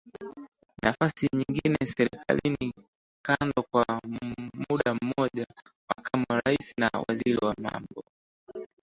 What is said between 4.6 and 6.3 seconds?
mudamoja Makamu